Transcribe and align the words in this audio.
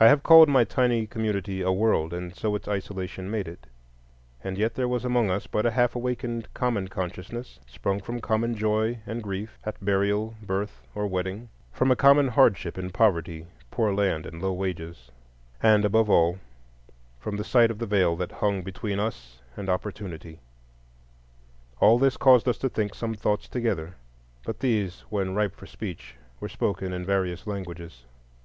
I 0.00 0.08
have 0.08 0.24
called 0.24 0.48
my 0.48 0.64
tiny 0.64 1.06
community 1.06 1.62
a 1.62 1.70
world, 1.70 2.12
and 2.12 2.34
so 2.34 2.56
its 2.56 2.66
isolation 2.66 3.30
made 3.30 3.46
it; 3.46 3.68
and 4.42 4.58
yet 4.58 4.74
there 4.74 4.88
was 4.88 5.04
among 5.04 5.30
us 5.30 5.46
but 5.46 5.64
a 5.64 5.70
half 5.70 5.94
awakened 5.94 6.52
common 6.54 6.88
consciousness, 6.88 7.60
sprung 7.64 8.00
from 8.00 8.18
common 8.20 8.56
joy 8.56 8.98
and 9.06 9.22
grief, 9.22 9.60
at 9.64 9.76
burial, 9.80 10.34
birth, 10.44 10.80
or 10.92 11.06
wedding; 11.06 11.50
from 11.70 11.92
a 11.92 11.94
common 11.94 12.26
hardship 12.30 12.76
in 12.76 12.90
poverty, 12.90 13.46
poor 13.70 13.94
land, 13.94 14.26
and 14.26 14.42
low 14.42 14.52
wages; 14.52 15.08
and, 15.62 15.84
above 15.84 16.10
all, 16.10 16.40
from 17.20 17.36
the 17.36 17.44
sight 17.44 17.70
of 17.70 17.78
the 17.78 17.86
Veil 17.86 18.16
that 18.16 18.32
hung 18.32 18.62
between 18.62 18.98
us 18.98 19.38
and 19.56 19.68
Opportunity. 19.68 20.40
All 21.78 21.96
this 22.00 22.16
caused 22.16 22.48
us 22.48 22.58
to 22.58 22.68
think 22.68 22.92
some 22.92 23.14
thoughts 23.14 23.46
together; 23.48 23.94
but 24.44 24.58
these, 24.58 25.04
when 25.10 25.36
ripe 25.36 25.54
for 25.54 25.66
speech, 25.66 26.16
were 26.40 26.48
spoken 26.48 26.92
in 26.92 27.04
various 27.04 27.46
languages. 27.46 28.04